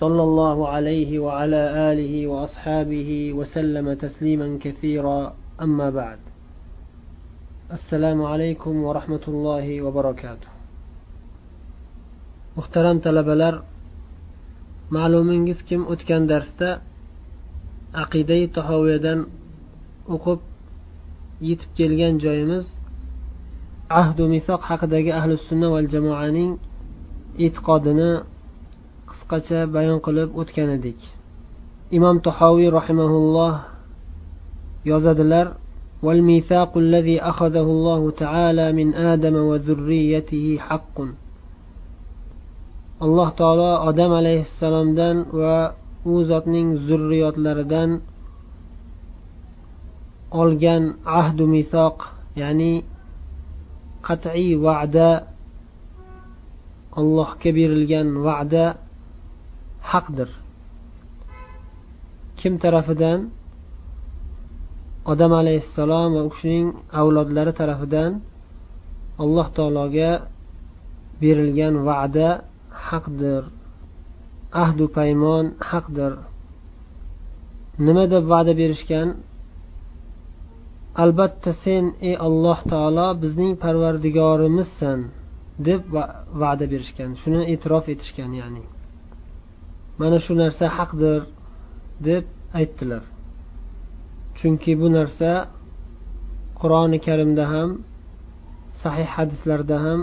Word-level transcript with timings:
صلى 0.00 0.22
الله 0.28 0.68
عليه 0.68 1.10
وعلى 1.18 1.62
آله 1.92 2.26
وأصحابه 2.26 3.10
وسلم 3.38 3.86
تسليما 4.04 4.58
كثيرا 4.64 5.34
أما 5.62 5.90
بعد 5.90 6.18
السلام 7.72 8.22
عليكم 8.22 8.74
ورحمة 8.86 9.24
الله 9.28 9.66
وبركاته 9.82 10.48
محترم 12.58 12.96
talabalar 13.06 13.54
ma'lumingiz 14.90 15.58
kim 15.68 15.80
o'tgan 15.92 16.22
darsda 16.32 16.68
aqidai 18.02 18.42
tahoviyadan 18.56 19.20
o'qib 20.14 20.40
yetib 21.48 21.70
kelgan 21.78 22.14
joyimiz 22.24 22.66
ahdu 24.00 24.24
misoq 24.34 24.60
haqidagi 24.70 25.10
ahli 25.18 25.34
sunna 25.48 25.68
val 25.74 25.86
jamoaning 25.94 26.50
e'tiqodini 27.46 28.10
qisqacha 29.18 29.66
bayon 29.74 29.98
qilib 30.06 30.30
o'tgan 30.40 30.68
edik 30.78 30.98
imom 31.96 32.16
tahoviy 32.26 32.70
rahimaulloh 32.78 33.54
yozadilar 34.90 35.46
والميثاق 36.04 36.72
الذي 36.78 37.16
أخذه 37.20 37.66
الله 37.76 38.10
تعالى 38.10 38.66
من 38.72 38.94
آدم 38.94 39.36
وذريته 39.36 40.46
حق 40.60 40.96
alloh 43.04 43.28
taolo 43.40 43.72
odam 43.90 44.12
alayhissalomdan 44.20 45.16
va 45.40 45.74
u 46.06 46.22
zotning 46.30 46.68
zurriyotlaridan 46.86 47.90
olgan 50.42 50.82
ahdu 51.20 51.44
misoq 51.54 51.96
ya'ni 52.40 52.74
qat'iy 54.06 54.50
va'da 54.66 55.10
allohga 57.00 57.50
berilgan 57.58 58.08
va'da 58.26 58.64
haqdir. 59.91 60.29
Kim 62.39 62.53
tarafidan 62.63 63.19
odam 65.11 65.31
alayhissalom 65.41 66.09
va 66.15 66.21
u 66.27 66.29
kishining 66.33 66.67
avlodlari 66.99 67.53
tarafidan 67.61 68.11
alloh 69.23 69.47
taologa 69.57 70.11
berilgan 71.21 71.75
va'da 71.89 72.29
haqdir. 72.87 73.43
Ahdu 74.63 74.85
paymon 74.97 75.45
haqdir. 75.71 76.11
Nima 77.85 78.05
deb 78.13 78.23
va'da 78.33 78.53
berishgan? 78.61 79.07
Albatta 81.03 81.51
sen 81.63 81.83
ey 82.09 82.15
alloh 82.27 82.59
taolo 82.71 83.07
bizning 83.23 83.53
parvardigorimizsan 83.63 84.99
deb 85.67 85.81
va'da 86.41 86.65
berishgan 86.73 87.09
shuni 87.21 87.41
e'tirof 87.53 87.85
etishgan 87.93 88.31
ya'ni. 88.41 88.63
Mana 89.99 90.17
shu 90.25 90.33
narsa 90.41 90.65
haqdir 90.77 91.21
deb 92.07 92.23
aytdilar. 92.59 93.03
Chunki 94.37 94.71
bu 94.81 94.87
narsa 94.97 95.29
qur'oni 96.59 96.99
karimda 97.07 97.45
ham 97.53 97.69
sahih 98.81 99.09
hadislarda 99.15 99.77
ham 99.85 99.99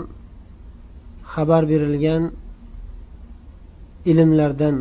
xabar 1.33 1.63
berilgan 1.71 2.23
ilmlardan 4.11 4.75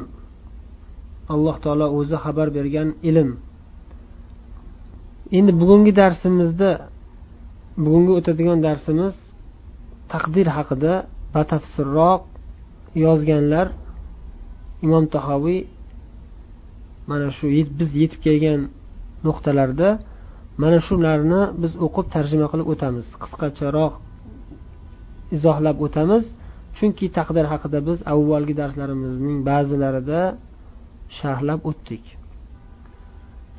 alloh 1.35 1.57
taolo 1.65 1.87
o'zi 1.99 2.17
xabar 2.25 2.49
bergan 2.57 2.89
ilm. 3.11 3.31
Endi 5.39 5.53
bugungi 5.61 5.93
darsimizda 6.01 6.71
bugungi 7.85 8.13
o'tadigan 8.19 8.59
darsimiz 8.67 9.15
taqdir 10.13 10.47
haqida 10.57 10.93
batafsilroq 11.35 12.23
yozganlar 13.05 13.67
imom 14.87 15.05
tahoviy 15.17 15.61
mana 17.11 17.29
shu 17.37 17.47
biz 17.79 17.91
yetib 18.03 18.21
kelgan 18.27 18.61
nuqtalarda 19.27 19.89
mana 20.63 20.79
shularni 20.87 21.43
biz 21.63 21.73
o'qib 21.87 22.07
tarjima 22.15 22.47
qilib 22.53 22.67
o'tamiz. 22.73 23.07
Qisqacharoq 23.23 23.93
izohlab 25.37 25.77
o'tamiz. 25.87 26.25
Chunki 26.77 27.07
taqdir 27.19 27.45
haqida 27.53 27.79
biz 27.89 27.99
avvalgi 28.13 28.55
darslarimizning 28.61 29.39
ba'zilarida 29.51 30.21
sharhlab 31.19 31.61
o'tdik. 31.71 32.05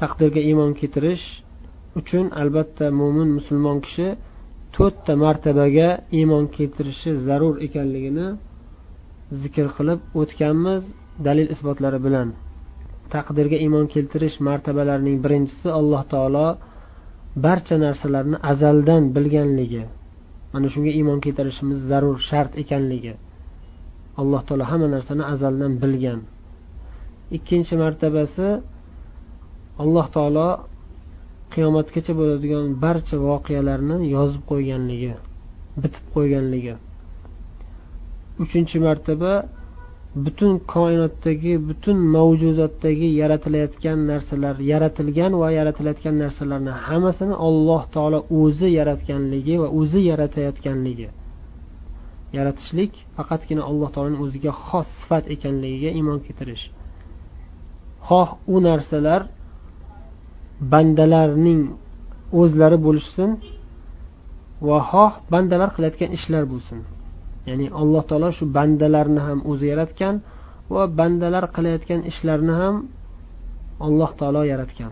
Taqdirga 0.02 0.42
iymon 0.50 0.72
keltirish 0.80 1.26
uchun 2.00 2.26
albatta 2.42 2.86
mo'min 3.00 3.30
musulmon 3.38 3.78
kishi 3.86 4.08
to'rtta 4.76 5.14
martabaga 5.24 5.90
iymon 6.20 6.46
keltirishi 6.56 7.12
zarur 7.28 7.56
ekanligini 7.68 8.28
zikr 9.42 9.68
qilib 9.78 10.00
o'tganmiz. 10.22 10.84
Dalil 11.26 11.48
isbotlari 11.56 12.00
bilan 12.06 12.28
taqdirga 13.14 13.58
iymon 13.66 13.86
keltirish 13.94 14.38
martabalarining 14.48 15.18
birinchisi 15.26 15.68
alloh 15.80 16.02
taolo 16.14 16.48
barcha 17.46 17.76
narsalarni 17.86 18.38
azaldan 18.52 19.04
bilganligi 19.16 19.84
mana 20.54 20.68
shunga 20.74 20.92
iymon 21.00 21.20
keltirishimiz 21.26 21.80
zarur 21.90 22.18
shart 22.30 22.52
ekanligi 22.64 23.14
alloh 24.22 24.42
taolo 24.48 24.64
hamma 24.72 24.88
narsani 24.96 25.24
azaldan 25.34 25.74
bilgan. 25.84 26.20
Ikkinchi 27.38 27.76
martabasi 27.84 28.48
alloh 29.84 30.08
taolo 30.16 30.50
qiyomatgacha 31.54 32.14
bo'ladigan 32.20 32.66
barcha 32.84 33.16
voqealarni 33.28 33.98
yozib 34.16 34.44
qo'yganligi 34.52 35.14
bitib 35.82 36.06
qo'yganligi. 36.16 36.76
Uchinchi 38.44 38.78
martaba 38.88 39.32
butun 40.26 40.54
koinotdagi 40.74 41.54
butun 41.70 41.98
mavjudotdagi 42.16 43.08
yaratilayotgan 43.22 44.00
narsalar 44.12 44.56
yaratilgan 44.72 45.32
va 45.42 45.48
yaratilayotgan 45.60 46.16
narsalarni 46.24 46.74
hammasini 46.86 47.36
alloh 47.48 47.82
taolo 47.96 48.20
o'zi 48.42 48.70
yaratganligi 48.80 49.56
va 49.62 49.68
o'zi 49.80 50.00
yaratayotganligi. 50.12 51.08
Yaratishlik 52.38 52.92
faqatgina 53.18 53.62
alloh 53.70 53.90
taoloni 53.96 54.18
o'ziga 54.26 54.52
xos 54.68 54.88
sifat 55.00 55.24
ekanligiga 55.36 55.90
iymon 56.00 56.20
keltirish. 56.26 56.66
Xoh 58.08 58.30
u 58.54 58.56
narsalar 58.68 59.22
bandalarning 60.74 61.62
o'zlari 62.42 62.78
bo'lishsin 62.86 63.30
va 64.68 64.78
xoh 64.92 65.14
bandalar 65.34 65.70
qilayotgan 65.76 66.10
ishlar 66.18 66.44
bo'lsin. 66.54 66.80
Ya'ni 67.48 67.68
alloh 67.82 68.04
taolo 68.10 68.30
shu 68.38 68.44
bandalarni 68.58 69.22
ham 69.28 69.40
o'zi 69.52 69.66
yaratgan 69.74 70.16
va 70.74 70.84
bandalar 71.00 71.46
qilayotgan 71.56 72.02
ishlarni 72.12 72.54
ham 72.62 72.76
alloh 73.88 74.12
taolo 74.20 74.42
yaratgan. 74.52 74.92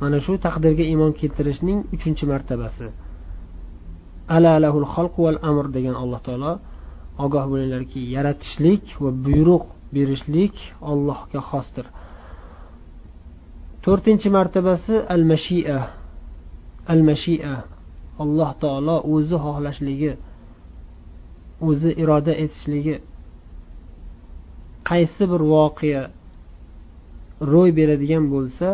Mana 0.00 0.18
shu 0.24 0.32
taqdirga 0.46 0.84
iymon 0.92 1.12
keltirishning 1.20 1.78
uchinchi 1.94 2.24
martabasi. 2.32 2.86
Alalahul 4.36 4.88
xalq 4.94 5.14
val 5.24 5.38
amr 5.50 5.66
degan 5.76 5.94
alloh 6.02 6.20
taolo 6.26 6.52
ogoh 7.24 7.44
bo'linglarki 7.52 8.00
yaratishlik 8.14 8.84
va 9.02 9.10
buyruq 9.24 9.64
berishlik 9.94 10.54
allohga 10.90 11.40
xosdir. 11.50 11.86
To'rtinchi 13.84 14.28
martabasi 14.36 14.94
al 15.14 15.22
mashia 15.30 15.78
al 16.92 17.02
mashia 17.08 17.54
alloh 18.22 18.50
taolo 18.62 18.96
o'zi 19.14 19.36
xohlashligi 19.44 20.12
o'zi 21.68 21.90
iroda 22.02 22.32
etishligi 22.42 22.96
qaysi 24.88 25.22
bir 25.32 25.42
voqea 25.54 26.02
ro'y 27.52 27.70
beradigan 27.78 28.24
bo'lsa 28.34 28.68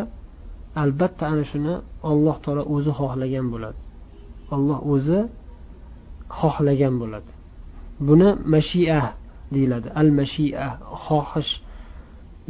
albatta 0.83 1.25
ana 1.33 1.45
shuni 1.51 1.75
alloh 2.11 2.37
taolo 2.45 2.63
o'zi 2.75 2.93
xohlagan 3.01 3.47
bo'ladi. 3.53 3.81
Alloh 4.55 4.79
o'zi 4.93 5.21
xohlagan 6.41 6.95
bo'ladi. 7.03 7.31
Buni 8.09 8.29
mashia 8.55 9.01
deyiladi. 9.55 9.89
Al 10.01 10.09
mashia 10.21 10.67
xohish. 11.07 11.53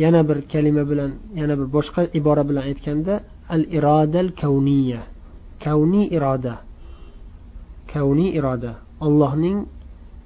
Yana 0.02 0.20
bir 0.28 0.38
kalima 0.52 0.84
bilan 0.90 1.10
yana 1.40 1.54
bir 1.60 1.68
boshqa 1.76 2.02
ibora 2.18 2.42
bilan 2.48 2.64
aytganda 2.70 3.14
al 3.54 3.62
irodal 3.78 4.28
kavniya. 4.40 5.02
Kavniy 5.64 6.06
iroda. 6.16 6.54
Kavniy 7.92 8.30
iroda. 8.38 8.72
Allohning 9.06 9.58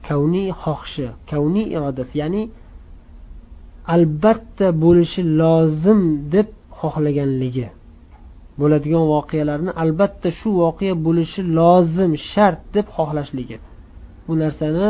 kavniy 0.09 0.49
xohishi 0.63 1.07
kavniy 1.31 1.67
irodasi 1.77 2.15
ya'ni 2.23 2.43
albatta 3.95 4.67
bo'lishi 4.85 5.21
lozim 5.41 6.01
deb 6.35 6.49
xohlaganligi. 6.81 7.69
Bo'ladigan 8.61 9.05
voqealarni 9.15 9.73
albatta 9.83 10.29
shu 10.39 10.49
voqea 10.65 10.95
bo'lishi 11.07 11.41
lozim 11.59 12.13
shart 12.31 12.61
deb 12.77 12.87
xohlashligi. 12.97 13.59
Bu 14.27 14.33
narsani 14.43 14.87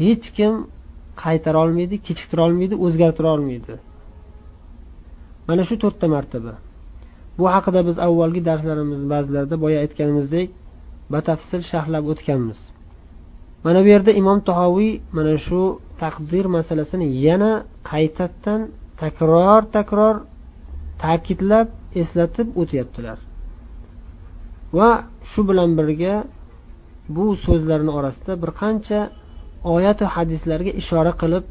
hech 0.00 0.26
kim 0.36 0.52
qaytara 1.22 1.58
olmaydi 1.64 1.94
kechiktira 2.06 2.42
olmaydi 2.48 2.74
o'zgartira 2.84 3.28
olmaydi. 3.36 3.74
Mana 5.48 5.62
shu 5.68 5.74
to'rtta 5.82 6.06
martaba. 6.16 6.52
Bu 7.38 7.44
haqida 7.54 7.80
biz 7.88 7.96
avvalgi 8.06 8.40
darslarimiz 8.48 9.00
ba'zilarida 9.12 9.56
boya 9.64 9.78
aytganimizdek 9.84 10.48
batafsil 11.14 11.62
sharhlab 11.70 12.04
o'tganmiz. 12.12 12.60
mana 13.65 13.79
bu 13.83 13.87
yerda 13.93 14.11
imom 14.21 14.39
tahoviy 14.49 14.93
mana 15.17 15.33
shu 15.45 15.61
taqdir 16.03 16.45
masalasini 16.55 17.07
yana 17.25 17.51
qaytadan 17.89 18.61
takror 19.01 19.61
takror 19.75 20.15
ta'kidlab 21.03 21.67
eslatib 22.01 22.47
o'tyaptilar 22.61 23.17
va 24.77 24.89
shu 25.31 25.41
bilan 25.49 25.69
birga 25.79 26.15
bu 27.15 27.25
so'zlarni 27.45 27.91
orasida 27.99 28.33
bir 28.41 28.51
qancha 28.61 28.99
oyatu 29.75 30.05
hadislarga 30.15 30.71
ishora 30.81 31.13
qilib 31.21 31.43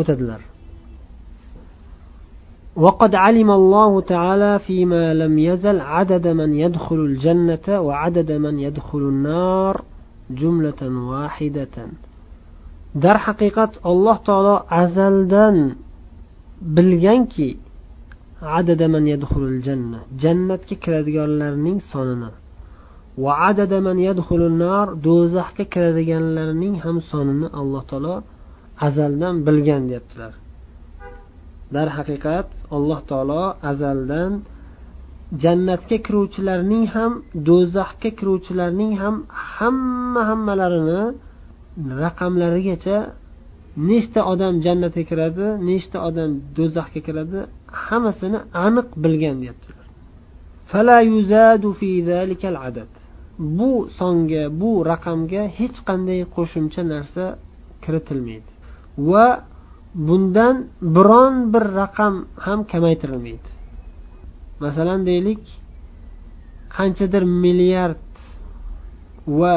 o'tadilar 0.00 0.42
وقد 2.86 3.14
علم 3.14 3.50
الله 3.50 4.00
تعالى 4.00 4.58
فيما 4.66 5.14
لم 5.14 5.38
يزل 5.38 5.80
عدد 5.80 6.24
من 6.40 6.50
يدخل 6.64 7.00
الجنة 7.10 7.66
وعدد 7.86 8.30
من 8.32 8.54
يدخل 8.66 8.98
النار 8.98 9.74
jumlatan 10.39 10.93
vahidatan 11.09 11.89
darhaqiqat 13.03 13.73
alloh 13.91 14.17
taolo 14.27 14.55
azaldan 14.83 15.57
bilganki 16.75 17.49
janna 19.65 19.99
jannatga 20.21 20.75
kiradiganlarning 20.83 21.79
sonini 21.91 22.31
va 23.23 23.33
adadaman 23.49 23.97
yadxulunnar 24.07 24.87
do'zaxga 25.05 25.65
kiradiganlarning 25.73 26.75
ham 26.83 26.97
sonini 27.09 27.47
alloh 27.59 27.83
taolo 27.89 28.15
azaldan 28.87 29.35
bilgan 29.47 29.83
deyaptilar 29.89 30.33
darhaqiqat 31.75 32.49
alloh 32.75 32.99
taolo 33.09 33.43
azaldan 33.71 34.31
jannatga 35.41 35.97
kiruvchilarning 36.05 36.85
ham 36.95 37.11
do'zaxga 37.47 38.09
kiruvchilarning 38.19 38.91
ham 39.01 39.15
hamma 39.55 40.21
hammalarini 40.29 41.01
raqamlarigacha 42.03 42.97
nechta 43.89 44.21
odam 44.33 44.53
jannatga 44.65 45.03
kiradi 45.09 45.47
nechta 45.69 45.97
odam 46.07 46.29
do'zaxga 46.57 47.01
kiradi 47.07 47.39
hammasini 47.85 48.39
aniq 48.65 48.87
bilgan 49.03 49.37
deyaptilar. 49.41 49.87
Bu 53.57 53.71
songa 53.99 54.43
bu 54.61 54.71
raqamga 54.91 55.43
hech 55.59 55.77
qanday 55.87 56.19
qo'shimcha 56.35 56.81
narsa 56.93 57.23
kiritilmaydi. 57.83 58.51
Va 59.09 59.27
bundan 60.07 60.55
biron 60.95 61.35
bir 61.53 61.65
raqam 61.81 62.13
ham 62.45 62.59
kamaytirilmaydi. 62.71 63.49
Masalan 64.59 65.05
deylik 65.05 65.43
qanchadir 66.75 67.23
milliard 67.43 68.05
va 69.27 69.55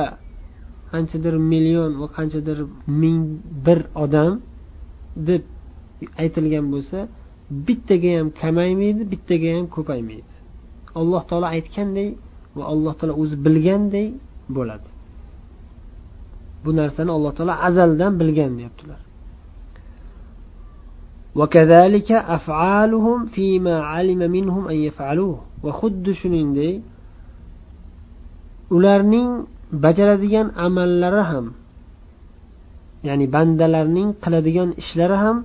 qanchadir 0.92 1.34
million 1.52 1.92
va 2.00 2.06
qanchadir 2.16 2.58
ming 3.02 3.20
bir 3.66 3.80
odam 4.04 4.32
deb 5.28 5.42
aytilgan 6.22 6.66
bo'lsa 6.74 6.98
bittaga 7.66 8.10
ham 8.18 8.28
kamaymaydi 8.42 9.02
bittaga 9.12 9.48
ham 9.56 9.66
ko'paymaydi. 9.76 10.32
Alloh 11.00 11.22
taolo 11.28 11.46
aytganday 11.56 12.08
va 12.56 12.64
alloh 12.72 12.94
taolo 12.98 13.14
o'zi 13.22 13.36
bilganday 13.46 14.06
bo'ladi. 14.56 14.88
Bu 16.64 16.70
narsani 16.80 17.10
alloh 17.16 17.32
taolo 17.36 17.54
azaldan 17.68 18.12
bilgan 18.20 18.52
deyaptilar. 18.58 19.00
وكذلك 21.35 22.11
أفعالهم 22.11 23.25
فيما 23.25 23.75
علم 23.81 24.31
منهم 24.31 24.63
أن 24.67 24.75
يفعلوه 24.75 25.37
وخد 25.63 26.05
shuningdek 26.19 26.81
ularning 28.71 29.47
bajaradigan 29.71 30.47
amallari 30.65 31.23
ham 31.31 31.45
ya'ni 33.07 33.25
bandalarning 33.35 34.09
qiladigan 34.23 34.69
ishlari 34.81 35.17
ham 35.23 35.37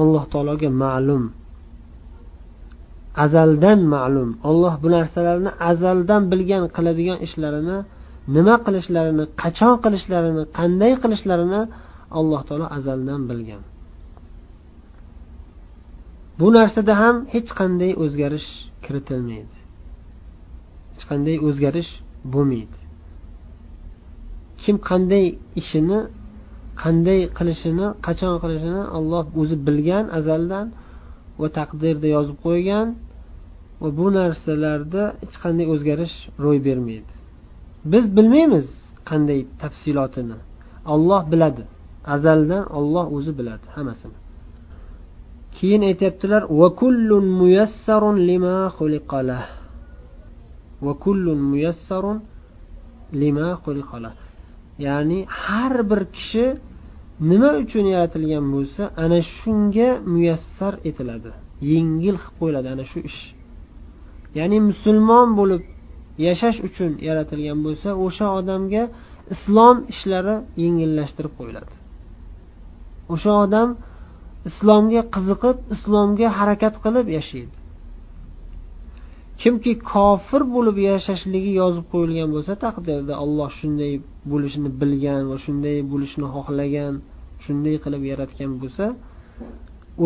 alloh 0.00 0.24
taologa 0.32 0.68
ma'lum 0.84 1.24
azaldan 3.24 3.80
ma'lum 3.94 4.30
olloh 4.50 4.74
bu 4.82 4.88
narsalarni 4.96 5.50
azaldan 5.70 6.22
bilgan 6.32 6.64
qiladigan 6.76 7.18
ishlarini 7.26 7.78
nima 8.36 8.54
qilishlarini 8.66 9.24
qachon 9.42 9.74
qilishlarini 9.84 10.42
qanday 10.58 10.92
qilishlarini 11.02 11.62
alloh 12.17 12.41
taolo 12.47 12.67
azaldan 12.77 13.21
bilgan. 13.29 13.63
Bu 16.39 16.47
narsada 16.57 16.93
ham 17.01 17.15
hech 17.33 17.49
qanday 17.59 17.91
o'zgarish 18.03 18.49
kiritilmaydi. 18.83 19.57
Hech 20.93 21.05
qanday 21.09 21.35
o'zgarish 21.47 21.91
bo'lmaydi. 22.33 22.79
Kim 24.63 24.75
qanday 24.89 25.25
ishini 25.61 25.99
qanday 26.83 27.19
qilishini 27.37 27.87
qachon 28.07 28.35
qilishini 28.43 28.83
olloh 28.97 29.23
o'zi 29.41 29.55
bilgan 29.67 30.05
azaldan 30.19 30.67
va 31.41 31.47
taqdirda 31.59 32.07
yozib 32.15 32.37
qo'ygan 32.45 32.87
va 33.81 33.89
bu 33.97 34.05
narsalarda 34.17 35.03
hech 35.23 35.35
qanday 35.43 35.65
o'zgarish 35.73 36.15
ro'y 36.43 36.59
bermaydi. 36.67 37.13
Biz 37.91 38.05
bilmaymiz 38.17 38.67
qanday 39.09 39.39
tafsilotini. 39.61 40.37
Olloh 40.93 41.21
biladi. 41.31 41.63
Azaldan 42.05 42.63
olloh 42.77 43.05
o'zi 43.17 43.31
biladi 43.39 43.65
hammasini. 43.75 44.17
Keyin 45.57 45.81
aytyaptilar 45.89 46.43
ya'ni 54.85 55.19
har 55.43 55.75
bir 55.89 56.01
kishi 56.15 56.45
nima 57.29 57.51
uchun 57.63 57.85
yaratilgan 57.93 58.45
bo'lsa 58.55 58.83
ana 59.03 59.19
shunga 59.37 59.89
muyassar 60.13 60.73
etiladi. 60.89 61.31
Yengil 61.71 62.17
qilib 62.23 62.35
qo'yiladi 62.39 62.67
ana 62.75 62.85
shu 62.91 62.99
ish. 63.09 63.21
Ya'ni 64.37 64.57
musulmon 64.69 65.29
bo'lib 65.39 65.63
yashash 66.27 66.59
uchun 66.67 66.91
yaratilgan 67.07 67.59
bo'lsa 67.65 67.89
o'sha 68.05 68.27
odamga 68.39 68.83
islom 69.33 69.77
ishlari 69.93 70.35
yengillashtirib 70.63 71.33
qo'yiladi. 71.39 71.73
O'sha 73.13 73.33
odam 73.45 73.69
islomga 74.49 75.01
qiziqib 75.15 75.57
islomga 75.75 76.27
harakat 76.39 76.75
qilib 76.83 77.07
yashaydi. 77.17 77.55
Kimki 79.41 79.73
kofir 79.91 80.41
bo'lib 80.55 80.77
yashashligi 80.89 81.51
yozib 81.61 81.85
qo'yilgan 81.91 82.29
bo'lsa 82.35 82.53
taqdirda 82.65 83.13
olloh 83.23 83.49
shunday 83.59 83.93
bo'lishini 84.31 84.69
bilgan 84.81 85.21
va 85.31 85.37
shunday 85.45 85.77
bo'lishini 85.91 86.27
xohlagan 86.35 86.93
shunday 87.45 87.75
qilib 87.83 88.03
yaratgan 88.11 88.51
bo'lsa 88.61 88.85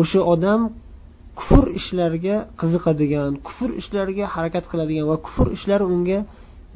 o'sha 0.00 0.20
odam 0.34 0.60
kufr 1.38 1.64
ishlariga 1.80 2.36
qiziqadigan 2.60 3.30
kufr 3.46 3.70
ishlariga 3.80 4.26
harakat 4.34 4.64
qiladigan 4.70 5.06
va 5.12 5.16
kufr 5.26 5.46
ishlari 5.56 5.84
unga 5.94 6.18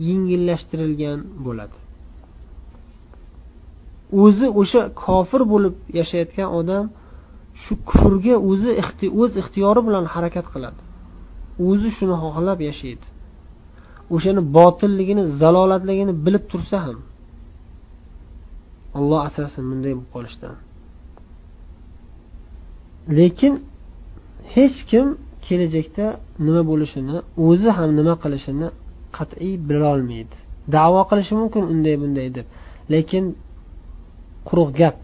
yengillashtirilgan 0.08 1.18
bo'ladi. 1.46 1.76
O'zi 4.24 4.46
o'sha 4.60 4.80
kofir 5.04 5.42
bo'lib 5.52 5.74
yashayotgan 5.98 6.48
odam 6.60 6.84
shu 7.62 7.72
kufrga 7.88 8.34
o'zi 8.50 8.70
o'z 9.22 9.32
ixtiyori 9.42 9.80
bilan 9.88 10.04
harakat 10.14 10.46
qiladi. 10.54 10.80
O'zi 11.68 11.88
shuni 11.98 12.16
xohlab 12.22 12.58
yashaydi. 12.68 13.06
O'shani 14.14 14.42
botilligini 14.56 15.24
zalolatligini 15.40 16.12
bilib 16.24 16.44
tursa 16.52 16.76
ham 16.86 16.98
olloh 18.98 19.20
asrasin 19.28 19.62
bunday 19.70 19.92
bo'lib 19.96 20.10
qolishdan. 20.14 20.54
Lekin 23.18 23.52
hech 24.54 24.78
kim 24.90 25.06
kelajakda 25.46 26.06
nima 26.46 26.62
bo'lishini 26.70 27.16
o'zi 27.46 27.68
ham 27.76 27.90
nima 27.98 28.14
qilishini 28.22 28.68
qat'iy 29.16 29.54
bilolmaydi. 29.68 30.36
Davo 30.76 31.00
qilishi 31.10 31.34
mumkin 31.40 31.62
unday 31.72 31.96
bunday 32.02 32.28
deb. 32.36 32.46
Lekin 32.94 33.24
quruq 34.48 34.70
gap. 34.80 34.98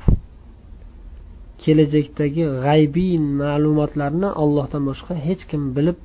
Kelajakdagi 1.62 2.44
g'aybiy 2.64 3.14
ma'lumotlarni 3.40 4.30
ollohdan 4.42 4.82
boshqa 4.90 5.14
hech 5.26 5.42
kim 5.50 5.62
bilib 5.76 5.98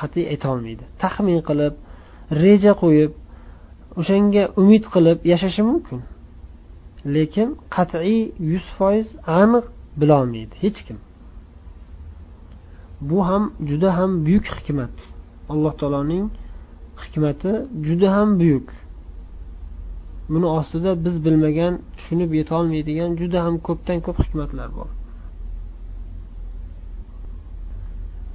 qat'iy 0.00 0.26
aytolmaydi 0.32 0.84
taxmin 1.02 1.40
qilib 1.48 1.74
reja 2.42 2.72
qo'yib 2.82 3.12
o'shanga 4.00 4.44
umid 4.62 4.84
qilib 4.94 5.18
yashashi 5.32 5.62
mumkin. 5.70 6.00
Lekin 7.14 7.48
qat'iy 7.76 8.20
yuz 8.50 8.66
foiz 8.76 9.08
aniq 9.40 9.66
bilolmaydi 10.00 10.54
hech 10.64 10.80
kim. 10.86 10.98
Bu 13.08 13.18
ham 13.28 13.44
juda 13.68 13.90
ham 13.98 14.10
buyuk 14.26 14.46
hikmat. 14.54 14.96
Alloh 15.52 15.74
taoloning 15.80 16.26
hikmati 17.02 17.52
juda 17.86 18.08
ham 18.16 18.28
buyuk. 18.40 18.68
Buni 20.28 20.46
ostida 20.58 20.90
biz 21.04 21.16
bilmagan 21.24 21.74
tushunib 21.96 22.30
yetolmaydigan 22.40 23.10
juda 23.20 23.38
ham 23.46 23.56
ko'pdan 23.66 23.98
ko'p 24.06 24.18
hikmatlar 24.24 24.68
bor. 24.78 24.90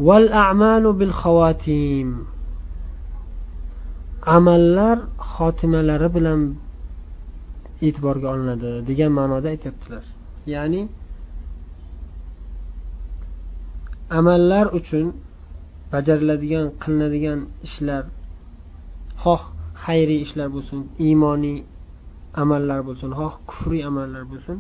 Val 0.08 0.28
a'malu 0.46 0.90
bil 1.00 1.14
xavotim 1.22 2.10
amallar 4.38 4.98
xotimalari 5.34 6.10
bilan 6.18 6.42
e'tiborga 7.88 8.28
olinadi 8.34 8.72
degan 8.90 9.12
ma'noda 9.20 9.48
aytyaptilar. 9.54 10.04
Ya'ni 10.54 10.82
amallar 14.20 14.66
uchun 14.80 15.06
bajariladigan 15.92 16.66
qilinadigan 16.82 17.40
ishlar 17.68 18.04
xoh 19.24 19.42
xayriy 19.86 20.20
ishlar 20.26 20.48
bo'lsin 20.56 20.80
iymoniy 21.08 21.58
amallar 22.44 22.80
bo'lsin 22.88 23.10
xoh 23.20 23.34
kufriy 23.50 23.82
amallar 23.90 24.24
bo'lsin 24.32 24.58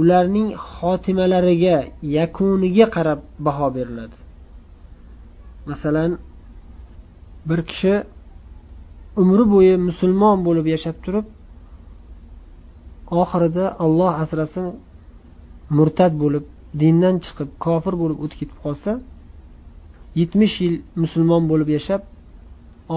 ularning 0.00 0.48
xotimalariga 0.72 1.76
yakuniga 2.18 2.86
qarab 2.96 3.20
baho 3.46 3.66
beriladi. 3.76 4.16
Masalan 5.70 6.10
bir 7.48 7.60
kishi 7.70 7.94
umri 9.22 9.44
bo'yi 9.54 9.74
musulmon 9.88 10.38
bo'lib 10.46 10.66
yashab 10.74 10.96
turib 11.04 11.26
oxirida 13.22 13.64
olloh 13.84 14.12
asrasin 14.24 14.66
murtad 15.78 16.12
bo'lib 16.22 16.44
dindan 16.80 17.16
chiqib 17.24 17.48
kofir 17.64 17.94
bo'lib 18.02 18.18
o'tib 18.24 18.38
ketib 18.40 18.58
qolsa 18.64 18.92
yetmish 20.20 20.56
yil 20.64 20.74
musulmon 21.02 21.42
bo'lib 21.50 21.68
yashab 21.76 22.02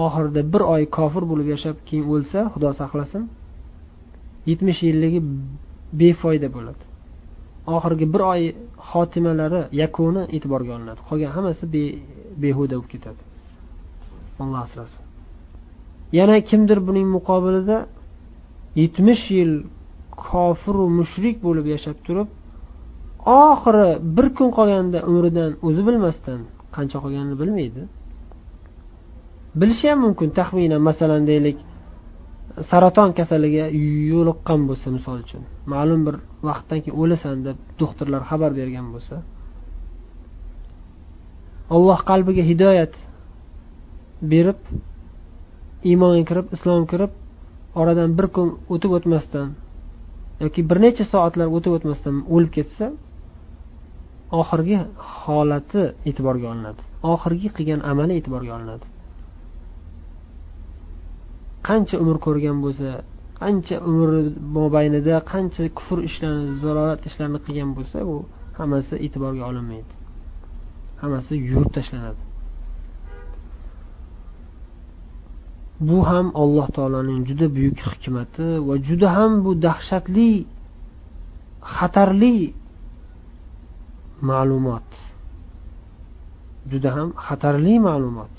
oxirida 0.04 0.42
bir 0.52 0.62
oy 0.74 0.82
kofir 0.96 1.24
bo'lib 1.30 1.48
yashab 1.54 1.76
keyin 1.88 2.06
o'lsa 2.14 2.38
xudo 2.52 2.70
saqlasin 2.80 3.22
yetmish 4.50 4.80
yilligi 4.88 5.20
befoyda 6.00 6.48
bo'ladi. 6.56 6.82
Oxirgi 7.74 8.06
bir 8.14 8.22
oy 8.32 8.42
xotimalari 8.90 9.60
yakuni 9.82 10.22
e'tiborga 10.36 10.72
olinadi. 10.76 11.00
Qolgan 11.08 11.30
hammasi 11.36 11.64
behuda 12.42 12.74
bo'lib 12.76 12.88
ketadi. 12.94 13.22
Alloh 14.42 14.60
asrasin. 14.66 15.02
Yana 16.18 16.36
kimdir 16.50 16.78
buning 16.88 17.08
muqobilida 17.16 17.78
yetmish 18.82 19.24
yil 19.38 19.52
kofiru 20.28 20.84
mushrik 20.98 21.36
bo'lib 21.46 21.66
yashab 21.74 21.96
turib 22.06 22.28
oxiri 23.42 23.88
bir 24.16 24.26
kun 24.36 24.48
qolganda 24.58 24.98
umridan 25.10 25.50
o'zi 25.68 25.82
bilmasdan 25.88 26.40
qancha 26.76 26.98
qolganini 27.04 27.36
bilmaydi. 27.42 27.82
Bilishi 29.60 29.86
ham 29.90 29.98
mumkin 30.06 30.28
taxminan 30.38 30.82
masalan 30.88 31.22
deylik 31.30 31.58
saraton 32.70 33.10
kasaliga 33.18 33.64
yo'liqqan 34.12 34.60
bo'lsa 34.68 34.86
misol 34.96 35.16
uchun 35.24 35.42
ma'lum 35.72 36.00
bir 36.06 36.16
vaqtdan 36.48 36.78
keyin 36.82 36.96
o'lasan 37.02 37.36
deb 37.46 37.56
doktorlar 37.80 38.22
xabar 38.30 38.50
bergan 38.60 38.86
bo'lsa 38.94 39.16
alloh 41.74 41.98
qalbiga 42.10 42.42
hidoyat 42.50 42.94
berib 44.32 44.60
iymonga 45.90 46.22
kirib 46.30 46.46
islomga 46.56 46.86
kirib 46.92 47.12
oradan 47.80 48.10
bir 48.18 48.26
kun 48.34 48.48
o'tib 48.74 48.90
o'tmasdan 48.98 49.48
yoki 50.44 50.60
bir 50.70 50.78
necha 50.84 51.04
soatlar 51.12 51.46
o'tib 51.56 51.72
o'tmasdan 51.76 52.16
o'lib 52.34 52.52
ketsa 52.56 52.86
oxirgi 54.40 54.78
holati 55.22 55.82
e'tiborga 56.08 56.46
olinadi. 56.52 56.82
Oxirgi 57.12 57.48
qilgan 57.56 57.80
amali 57.90 58.12
e'tiborga 58.20 58.52
olinadi. 58.58 58.86
Qancha 61.68 61.96
umr 62.02 62.16
ko'rgan 62.26 62.58
bo'lsa 62.64 62.90
qancha 63.40 63.76
umri 63.90 64.20
mobaynida 64.58 65.16
qancha 65.32 65.64
kufr 65.78 65.98
ishlarini 66.08 66.52
zalolat 66.62 67.00
ishlarini 67.08 67.40
qilgan 67.46 67.70
bo'lsa 67.78 67.98
u 68.12 68.14
hammasi 68.58 68.94
e'tiborga 69.04 69.42
olinmaydi. 69.50 69.94
Hammasi 71.02 71.32
yuvib 71.50 71.70
tashlanadi. 71.76 72.22
Bu 75.88 75.98
ham 76.10 76.26
alloh 76.42 76.66
taoloning 76.76 77.20
juda 77.28 77.46
buyuk 77.56 77.78
hikmati 77.88 78.46
va 78.66 78.74
juda 78.88 79.08
ham 79.16 79.32
bu 79.44 79.50
dahshatli 79.66 80.32
xatarli 81.76 82.36
ma'lumot. 84.30 84.88
Juda 86.70 86.90
ham 86.96 87.08
xatarli 87.26 87.74
ma'lumot. 87.88 88.34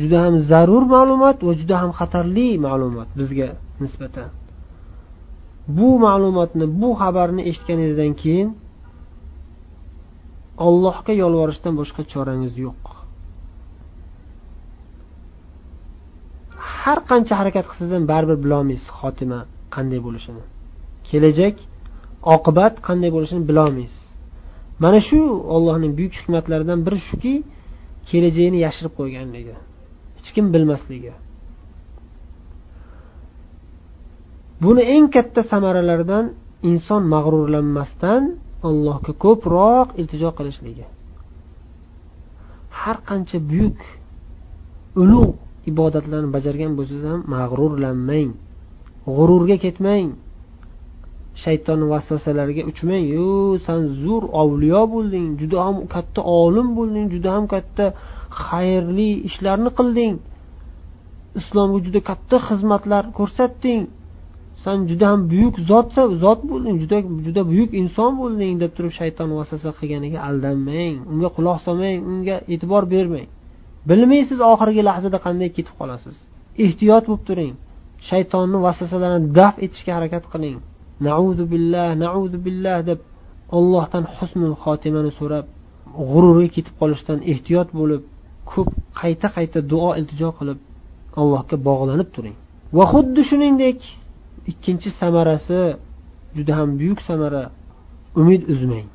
Juda 0.00 0.18
ham 0.24 0.34
zarur 0.50 0.84
ma'lumot 0.94 1.38
va 1.46 1.52
juda 1.60 1.76
ham 1.82 1.90
xatarli 1.98 2.48
ma'lumot 2.66 3.08
bizga 3.20 3.48
nisbatan. 3.82 4.28
Bu 5.76 5.88
ma'lumotni 6.06 6.66
bu 6.80 6.90
xabarni 7.00 7.42
eshitganingizdan 7.50 8.12
keyin 8.22 8.48
ollohga 10.66 11.12
yolvorishdan 11.22 11.74
boshqa 11.80 12.02
chorangiz 12.12 12.54
yo'q. 12.66 12.82
Har 16.80 16.98
qancha 17.10 17.34
harakat 17.40 17.64
qilsangiz 17.70 17.92
ham 17.96 18.04
baribir 18.12 18.38
bilolmaysiz 18.44 18.88
xotima 19.00 19.40
qanday 19.74 20.00
bo'lishini. 20.06 20.42
Kelajak 21.08 21.56
oqibat 22.34 22.74
qanday 22.88 23.10
bo'lishini 23.16 23.42
bilolmaysiz. 23.50 24.04
Mana 24.82 25.00
shu 25.08 25.20
ollohning 25.54 25.92
buyuk 25.98 26.12
hikmatlaridan 26.18 26.80
biri 26.86 26.98
shuki 27.08 27.34
kelajagini 28.10 28.58
yashirib 28.66 28.92
qo'yganligi. 29.00 29.56
Hech 30.28 30.34
kim 30.34 30.52
bilmasligi. 30.52 31.12
Buni 34.60 34.82
eng 34.94 35.06
katta 35.14 35.42
samaralaridan 35.42 36.24
inson 36.70 37.02
mag'rurlanmasdan 37.14 38.22
allohga 38.68 39.12
ko'proq 39.24 39.88
iltijo 40.00 40.30
qilishligi. 40.38 40.86
Har 42.80 42.98
qancha 43.08 43.38
buyuk 43.50 43.80
ulug' 45.02 45.36
ibodatlarni 45.70 46.30
bajargan 46.36 46.72
bo'lsangiz 46.78 47.04
ham 47.10 47.20
mag'rurlanmang 47.34 48.30
g'ururga 49.16 49.56
ketmang 49.64 50.08
shaytonni 51.42 51.86
vasvasalariga 51.92 52.62
uchmang. 52.70 53.04
Yo 53.16 53.58
san 53.66 53.80
zo'r 54.02 54.24
avliyo 54.42 54.82
bo'lding 54.94 55.26
juda 55.40 55.58
ham 55.66 55.76
katta 55.94 56.20
olim 56.42 56.68
bo'lding 56.78 57.06
juda 57.14 57.30
ham 57.36 57.44
katta 57.54 57.84
xayrli 58.44 59.10
ishlarni 59.28 59.70
qilding. 59.78 60.14
Islomga 61.40 61.78
juda 61.86 62.00
katta 62.10 62.36
xizmatlar 62.48 63.04
ko'rsatding 63.18 63.82
san 64.64 64.78
juda 64.90 65.06
ham 65.12 65.20
buyuk 65.32 65.54
zotsa 65.70 66.02
zot 66.22 66.40
bo'lding 66.50 66.76
juda 66.82 66.98
juda 67.26 67.42
buyuk 67.50 67.70
inson 67.80 68.12
bo'lding 68.20 68.52
deb 68.62 68.72
turib 68.76 68.92
shayton 69.00 69.28
vasvasa 69.38 69.70
qilganiga 69.78 70.18
aldanmang 70.28 70.94
unga 71.12 71.28
quloq 71.36 71.58
solmang 71.66 71.98
unga 72.12 72.36
e'tibor 72.52 72.82
bermang. 72.94 73.28
Bilmaysiz 73.88 74.38
oxirgi 74.52 74.82
lahzada 74.88 75.18
qanday 75.26 75.48
ketib 75.56 75.74
qolasiz. 75.80 76.16
Ehtiyot 76.64 77.04
bo'lib 77.08 77.22
turing. 77.28 77.54
Shaytonni 78.08 78.58
vasvasalarini 78.66 79.28
daf 79.38 79.54
etishga 79.64 79.92
harakat 79.98 80.24
qiling. 80.32 80.56
Naudu 81.08 81.44
billah 81.52 81.88
naudu 82.04 82.36
billah 82.46 82.78
deb 82.90 83.00
ollohdan 83.56 84.04
husnul 84.16 84.54
xotimani 84.64 85.10
so'rab 85.18 85.46
g'ururga 86.10 86.48
ketib 86.56 86.74
qolishdan 86.80 87.18
ehtiyot 87.32 87.68
bo'lib 87.78 88.02
ko'p 88.52 88.70
qayta 89.00 89.28
qayta 89.36 89.58
duo 89.70 89.90
iltijo 90.00 90.30
qilib 90.38 90.58
allohga 91.20 91.56
bog'lanib 91.68 92.08
turing. 92.14 92.36
Va 92.76 92.84
xuddi 92.92 93.22
shuningdek 93.30 93.78
ikkinchi 94.50 94.88
samarasi 95.00 95.60
juda 96.36 96.52
ham 96.58 96.70
buyuk 96.80 97.00
samara 97.08 97.42
umid 98.20 98.42
uzmang. 98.52 98.88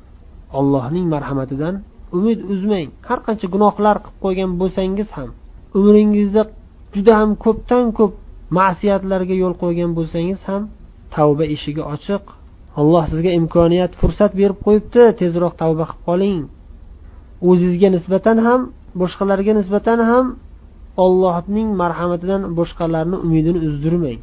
Allohning 0.58 1.06
marhamatidan 1.14 1.74
umid 2.16 2.40
uzmang. 2.52 2.88
Har 3.08 3.18
qancha 3.26 3.46
gunohlar 3.54 3.96
qilib 4.04 4.18
qo'ygan 4.24 4.50
bo'lsangiz 4.60 5.08
ham 5.16 5.30
umringizda 5.78 6.42
juda 6.94 7.12
ham 7.20 7.30
ko'pdan 7.44 7.84
ko'p 7.98 8.12
ma'siyatlarga 8.58 9.34
yo'l 9.42 9.54
qo'ygan 9.62 9.90
bo'lsangiz 9.98 10.40
ham 10.48 10.62
tavba 11.14 11.44
eshigi 11.54 11.82
ochiq. 11.94 12.22
Alloh 12.80 13.04
sizga 13.12 13.30
imkoniyat 13.40 13.92
fursat 14.00 14.32
berib 14.40 14.58
qo'yibdi. 14.66 15.02
Tezroq 15.20 15.54
tavba 15.62 15.84
qilib 15.90 16.02
qoling. 16.08 16.40
O'zizga 17.50 17.88
nisbatan 17.96 18.38
ham 18.46 18.60
boshqalarga 19.00 19.52
nisbatan 19.60 19.98
ham 20.10 20.26
ollohning 21.04 21.68
marhamatidan 21.82 22.42
boshqalarni 22.58 23.16
umidini 23.26 23.60
uzdirmang. 23.68 24.20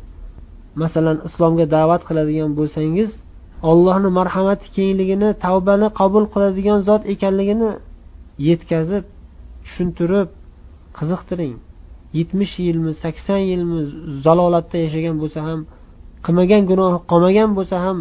Masalan 0.82 1.18
islomga 1.28 1.66
da'vat 1.76 2.02
qiladigan 2.10 2.50
bo'lsangiz 2.60 3.10
ollohni 3.72 4.10
marhamati 4.20 4.66
kengligini 4.76 5.30
tavbani 5.46 5.88
qabul 6.00 6.24
qiladigan 6.34 6.80
zot 6.88 7.02
ekanligini 7.14 7.70
yetkazib 8.48 9.04
tushuntirib 9.66 10.30
qiziqtiring. 10.98 11.56
Yetmish 12.18 12.54
yilmi 12.68 12.92
sakson 13.04 13.42
yilmi 13.52 13.80
zalolatda 14.26 14.78
yashagan 14.86 15.16
bo'lsa 15.22 15.40
ham 15.48 15.60
qilmagan 16.26 16.62
gunohi 16.72 16.98
qolmagan 17.12 17.50
bo'lsa 17.58 17.78
ham 17.86 17.98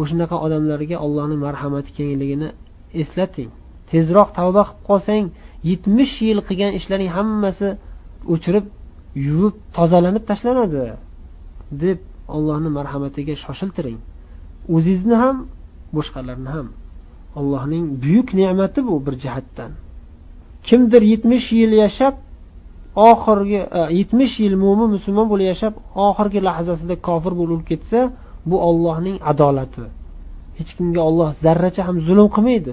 o'shanaqa 0.00 0.36
odamlarga 0.44 0.96
ollohni 1.04 1.36
marhamati 1.46 1.90
kengligini 1.96 2.48
eslating. 3.02 3.50
Tezroq 3.90 4.28
tavba 4.38 4.62
qilib 4.68 4.82
qolsang 4.88 5.24
yetmish 5.70 6.14
yil 6.28 6.38
qilgan 6.48 6.72
ishlaring 6.78 7.10
hammasi 7.16 7.68
o'chirib 8.32 8.66
yuvib 9.26 9.54
tozalanib 9.76 10.24
tashlanadi 10.30 10.84
deb 11.82 11.98
ollohni 12.36 12.70
marhamatiga 12.78 13.34
shoshiltiring. 13.44 13.98
O'zingizni 14.74 15.16
ham 15.22 15.36
boshqalarni 15.96 16.50
ham. 16.56 16.66
Allohning 17.38 17.84
buyuk 18.02 18.28
ne'mati 18.40 18.80
bu 18.88 18.94
bir 19.06 19.14
jihatdan. 19.24 19.70
Kimdir 20.68 21.02
yetmish 21.12 21.46
yil 21.60 21.72
yashab 21.82 22.14
oxirgi 23.10 23.60
e, 23.78 23.80
yetmish 23.98 24.34
yil 24.44 24.56
mo'min 24.64 24.88
musulmon 24.96 25.26
bo'lib 25.32 25.46
yashab 25.52 25.74
oxirgi 26.08 26.40
lahzasida 26.48 26.96
kofir 27.08 27.32
bo'lib 27.40 27.62
ketsa 27.70 28.00
bu 28.50 28.56
ollohning 28.68 29.16
adolati. 29.30 29.84
Hech 30.58 30.70
kimga 30.76 31.00
olloh 31.08 31.28
zarracha 31.44 31.82
ham 31.88 31.96
zulm 32.06 32.28
qilmaydi. 32.34 32.72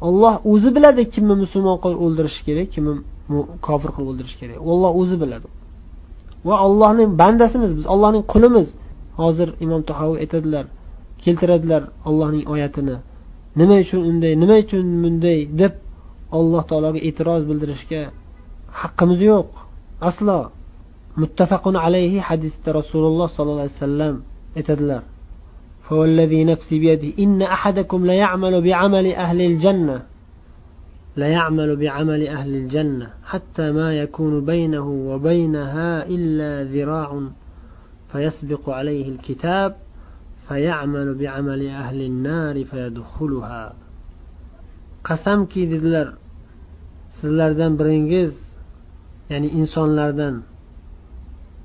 Olloh 0.00 0.34
o'zi 0.52 0.70
biladi 0.76 1.02
kimni 1.14 1.34
musulmon 1.42 1.76
qilib 1.82 2.00
o'ldirish 2.06 2.38
kerak 2.46 2.68
kimni 2.74 2.92
kofir 3.66 3.90
qilib 3.94 4.08
o'ldirish 4.12 4.36
kerak. 4.40 4.58
Olloh 4.72 4.92
o'zi 5.00 5.16
biladi. 5.22 5.48
Va 6.48 6.56
ollohning 6.66 7.10
bandasimiz 7.20 7.70
biz 7.78 7.86
ollohning 7.94 8.24
qulimiz. 8.32 8.68
Hozir 9.20 9.48
imom 9.64 9.82
tahoviy 9.90 10.18
aytadilar 10.24 10.64
keltiradilar 11.24 11.82
ollohning 12.08 12.44
oyatini. 12.54 12.96
Nima 13.60 13.76
uchun 13.84 14.00
unday 14.10 14.32
nima 14.42 14.56
uchun 14.64 14.84
bunday 15.02 15.38
deb 15.60 15.72
alloh 16.38 16.62
taologa 16.70 17.00
e'tiroz 17.08 17.42
bildirishga 17.50 18.02
haqqimiz 18.80 19.20
yo'q. 19.30 19.48
Aslo. 20.08 20.38
Muttafaqun 21.22 21.74
alayhi 21.86 22.18
hadisda 22.28 22.68
rasululloh 22.78 23.28
sollallohu 23.36 23.64
alayhi 23.64 23.78
vasallam 23.78 24.14
aytadilar. 24.58 25.02
فوالذي 25.88 26.44
نفسي 26.44 26.78
بيده. 26.78 27.22
إن 27.24 27.42
أحدكم 27.42 28.06
ليعمل 28.06 28.62
بعمل 28.62 29.06
أهل 29.14 29.40
الجنة. 29.40 30.02
ليعمل 31.16 31.76
بعمل 31.76 32.26
أهل 32.28 32.54
الجنة 32.54 33.10
حتى 33.24 33.72
ما 33.72 33.88
يكون 34.02 34.44
بينه 34.44 34.86
وبينها 34.88 36.06
إلا 36.06 36.50
ذراع 36.72 37.10
فيسبق 38.12 38.70
عليه 38.70 39.08
الكتاب 39.08 39.76
فيعمل 40.48 41.14
بعمل 41.14 41.66
أهل 41.68 42.02
النار 42.02 42.64
فيدخلها. 42.64 43.72
qasamki 45.08 45.70
dedilar 45.70 46.08
sizlardan 47.18 47.72
biringiz 47.78 48.32
ya'ni 49.30 49.48
insonlardan 49.60 50.34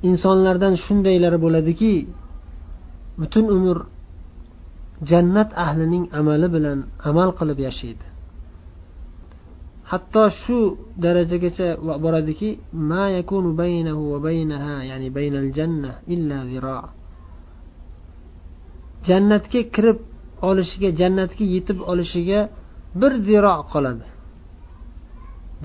insonlardan 0.09 0.73
shundaylari 0.83 1.37
bo'ladiki 1.45 1.95
butun 3.21 3.45
umr 3.57 3.77
jannat 5.09 5.49
ahlining 5.65 6.05
amali 6.19 6.47
bilan 6.55 6.79
amal 7.09 7.29
qilib 7.39 7.59
yashaydi. 7.67 8.05
Hatto 9.91 10.23
shu 10.41 10.57
darajagacha 11.03 11.67
boradiki 12.03 12.49
ma 12.89 13.03
yakunu 13.17 13.49
baynahu 13.61 14.01
va 14.11 14.19
baynaha 14.27 14.73
ya'ni 14.89 15.09
baynal 15.17 15.49
janna 15.57 15.91
illa 16.13 16.37
zira. 16.51 16.79
Jannatga 19.07 19.61
kirib 19.75 19.99
olishiga 20.49 20.89
jannatga 20.99 21.43
yetib 21.55 21.79
olishiga 21.91 22.39
bir 23.01 23.13
ziro 23.27 23.55
qoladi. 23.71 24.07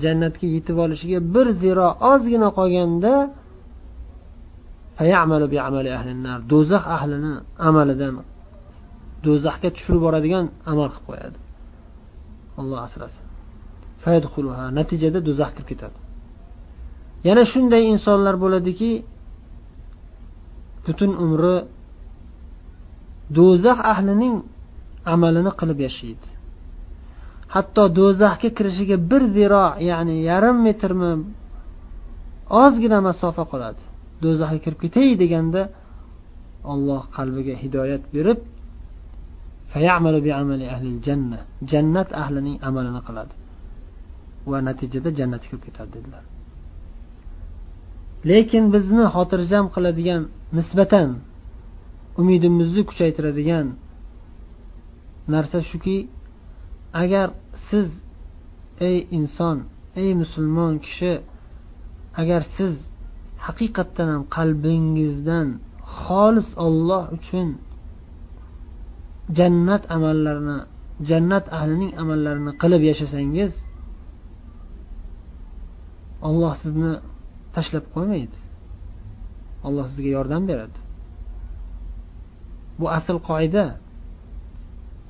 Jannatga 0.03 0.47
yetib 0.55 0.77
olishiga 0.85 1.19
bir 1.35 1.47
ziro 1.61 1.87
ozgina 2.11 2.49
qolganda 2.57 3.13
do'zax 6.51 6.83
ahlini 6.95 7.33
amalidan 7.67 8.15
do'zaxga 9.25 9.69
tushirib 9.75 9.97
yuboradigan 9.99 10.45
amal 10.71 10.89
qilib 10.93 11.05
qo'yadi. 11.09 11.37
Alloh 12.59 12.79
asrasin. 12.87 13.23
Natijada 14.79 15.19
do'zax 15.27 15.51
kirib 15.55 15.67
ketadi. 15.71 15.97
Yana 17.27 17.43
shunday 17.51 17.83
insonlar 17.93 18.35
bo'ladiki 18.43 18.91
butun 20.85 21.11
umri 21.25 21.55
do'zax 23.37 23.79
ahlining 23.93 24.35
amalini 25.13 25.51
qilib 25.59 25.79
yashaydi. 25.87 26.27
Hatto 27.53 27.83
do'zaxga 27.99 28.49
kirishiga 28.57 28.97
bir 29.11 29.21
ziro 29.35 29.65
ya'ni 29.89 30.15
yarim 30.29 30.57
metrmi 30.67 31.11
ozgina 32.63 32.99
masofa 33.07 33.43
qoladi. 33.51 33.81
Do'zaxga 34.23 34.59
kirib 34.65 34.79
ketay 34.83 35.09
deganda 35.23 35.61
olloh 36.71 37.01
qalbiga 37.17 37.53
hidoyat 37.63 38.03
berib 38.15 38.39
jannat 41.71 42.09
ahlining 42.21 42.57
amalini 42.67 43.01
qiladi 43.07 43.33
va 44.51 44.57
natijada 44.67 45.09
jannatga 45.19 45.47
kirib 45.49 45.61
ketadi 45.67 45.89
dedilar 45.95 46.23
lekin 48.29 48.63
bizni 48.73 49.05
xotirjam 49.15 49.65
qiladigan 49.75 50.21
nisbatan 50.57 51.09
umidimizni 52.19 52.83
kuchaytiradigan 52.89 53.67
narsa 55.33 55.59
shuki 55.69 55.97
agar 57.03 57.27
siz 57.67 57.87
ey 58.89 58.97
inson 59.17 59.57
ey 60.01 60.09
musulmon 60.21 60.73
kishi 60.85 61.13
agar 62.21 62.41
siz 62.55 62.73
haqiqatdan 63.45 64.07
ham 64.13 64.23
qalbingizdan 64.37 65.47
xolis 66.01 66.49
olloh 66.65 67.03
uchun 67.17 67.47
jannat 69.37 69.83
amallarini 69.95 70.57
jannat 71.09 71.45
ahlining 71.57 71.91
amallarini 72.01 72.51
qilib 72.61 72.81
yashasangiz 72.89 73.53
olloh 76.27 76.53
sizni 76.63 76.93
tashlab 77.55 77.85
qo'ymaydi. 77.95 78.37
Olloh 79.67 79.85
sizga 79.91 80.09
yordam 80.17 80.43
beradi. 80.49 80.79
Bu 82.79 82.85
asl 82.97 83.17
qoida 83.29 83.65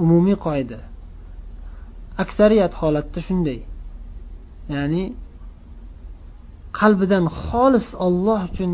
umumiy 0.03 0.38
qoida. 0.47 0.80
Aksariyat 2.23 2.73
holatda 2.82 3.19
shunday. 3.27 3.60
Ya'ni 4.73 5.03
qalbidan 6.80 7.25
xolis 7.43 7.88
olloh 8.06 8.41
uchun 8.49 8.71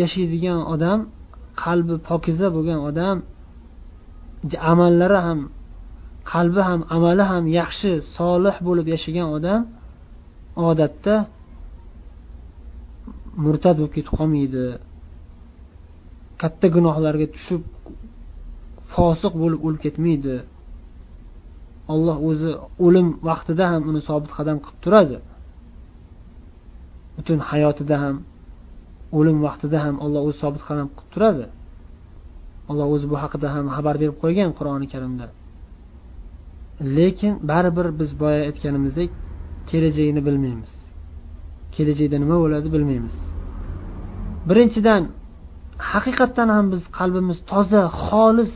yashaydigan 0.00 0.60
odam 0.74 1.00
qalbi 1.64 1.96
pokiza 2.08 2.48
bo'lgan 2.56 2.80
odam 2.90 3.16
amallari 4.72 5.18
ham 5.26 5.40
qalbi 6.32 6.62
ham 6.68 6.80
amali 6.96 7.24
ham 7.32 7.44
yaxshi 7.60 7.90
solih 8.16 8.54
bo'lib 8.66 8.86
yashagan 8.94 9.28
odam 9.36 9.62
odatda 10.68 11.14
murtad 13.44 13.74
bo'lib 13.78 13.92
ketib 13.96 14.12
qolmaydi. 14.18 14.64
Katta 16.40 16.66
gunohlarga 16.76 17.26
tushib 17.34 17.62
fosiq 18.94 19.32
bo'lib 19.42 19.60
o'lib 19.66 19.80
ketmaydi. 19.86 20.36
Olloh 21.92 22.16
o'zi 22.28 22.50
o'lim 22.86 23.08
vaqtida 23.28 23.64
ham 23.72 23.82
uni 23.90 24.00
sobit 24.08 24.30
qadam 24.38 24.58
qilib 24.64 24.80
turadi. 24.84 25.18
Butun 27.16 27.38
hayotida 27.50 27.96
ham 28.04 28.16
o'lim 29.18 29.36
vaqtida 29.46 29.78
ham 29.84 29.96
olloh 30.04 30.20
o'zi 30.28 30.38
sobit 30.44 30.62
qadam 30.68 30.88
qilib 30.96 31.10
turadi. 31.14 31.46
Alloh 32.72 32.86
o'zi 32.94 33.06
bu 33.12 33.16
haqida 33.22 33.48
ham 33.54 33.66
xabar 33.76 33.94
berib 34.02 34.16
qo'ygan 34.22 34.50
qur'oni 34.58 34.86
karimda. 34.94 35.26
Lekin 36.96 37.32
baribir 37.50 37.86
biz 38.00 38.10
boya 38.22 38.40
aytganimizdek 38.48 39.10
kelajagini 39.70 40.20
bilmaymiz. 40.26 40.72
Kelajakda 41.74 42.16
nima 42.24 42.36
bo'ladi 42.44 42.68
bilmaymiz. 42.74 43.16
Birinchidan 44.48 45.02
haqiqatdan 45.90 46.48
ham 46.56 46.66
biz 46.72 46.82
qalbimiz 46.98 47.38
toza 47.52 47.82
xolis 48.04 48.54